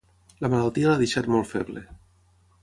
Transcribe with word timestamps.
La 0.45 0.49
malaltia 0.53 0.89
l'ha 0.91 0.95
deixat 1.01 1.29
molt 1.35 1.49
feble. 1.51 1.85